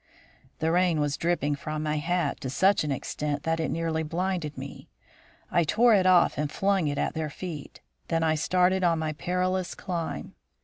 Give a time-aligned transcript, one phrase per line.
[0.57, 4.57] The rain was dripping from my hat to such an extent that it nearly blinded
[4.57, 4.89] me.
[5.51, 9.13] I tore it off and flung it at their feet; then I started on my
[9.13, 10.33] perilous climb.